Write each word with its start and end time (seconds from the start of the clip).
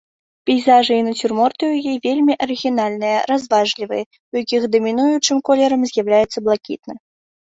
Пейзажы 0.49 0.95
і 0.99 1.01
нацюрморты 1.07 1.65
ў 1.67 1.73
яе 1.89 1.95
вельмі 2.05 2.33
арыгінальныя, 2.45 3.19
разважлівыя, 3.31 4.03
у 4.35 4.39
якіх 4.43 4.61
дамінуючым 4.77 5.37
колерам 5.51 5.81
з'яўляецца 5.91 6.37
блакітны. 6.49 6.93